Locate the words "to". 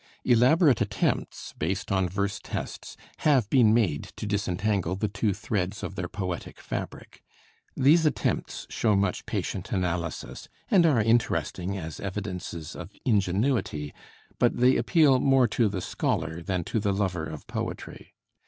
4.15-4.25, 15.49-15.69, 16.63-16.79